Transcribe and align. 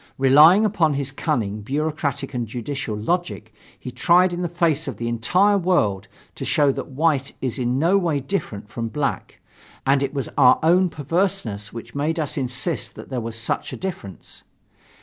Relying 0.17 0.65
upon 0.65 0.95
his 0.95 1.11
cunning, 1.11 1.61
bureaucratic 1.61 2.33
and 2.33 2.47
judicial 2.47 2.97
logic, 2.97 3.53
he 3.79 3.91
tried 3.91 4.33
in 4.33 4.41
the 4.41 4.49
face 4.49 4.87
of 4.87 4.97
the 4.97 5.07
entire 5.07 5.59
world 5.59 6.07
to 6.33 6.43
show 6.43 6.71
that 6.71 6.87
white 6.87 7.33
is 7.39 7.59
in 7.59 7.77
no 7.77 7.99
way 7.99 8.19
different 8.19 8.67
from 8.67 8.87
black, 8.87 9.39
and 9.85 10.01
it 10.01 10.11
was 10.11 10.27
our 10.39 10.57
own 10.63 10.89
perverseness 10.89 11.71
which 11.71 11.93
made 11.93 12.19
us 12.19 12.35
insist 12.35 12.95
that 12.95 13.09
there 13.09 13.21
was 13.21 13.35
such 13.39 13.71
a 13.71 13.77
difference. 13.77 14.41